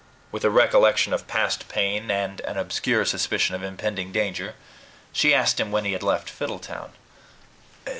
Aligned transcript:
With 0.31 0.43
a 0.43 0.49
recollection 0.49 1.13
of 1.13 1.27
past 1.27 1.67
pain, 1.69 2.09
and 2.09 2.39
an 2.41 2.57
obscure 2.57 3.05
suspicion 3.05 3.53
of 3.53 3.61
impending 3.61 4.11
danger, 4.11 4.55
she 5.13 5.31
asked 5.31 5.59
him 5.59 5.71
when 5.71 5.85
he 5.85 5.91
had 5.91 6.01
left 6.01 6.27
Fiddletown. 6.27 6.93